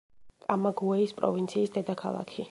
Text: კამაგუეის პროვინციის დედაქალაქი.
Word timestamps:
კამაგუეის 0.45 1.13
პროვინციის 1.19 1.75
დედაქალაქი. 1.77 2.39